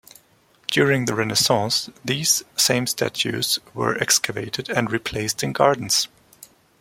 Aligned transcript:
During 0.71 1.05
the 1.05 1.13
Renaissance 1.13 1.91
these 2.03 2.41
same 2.55 2.87
statues 2.87 3.59
were 3.75 3.95
excavated 3.99 4.67
and 4.67 4.91
re-placed 4.91 5.43
in 5.43 5.53
gardens. 5.53 6.07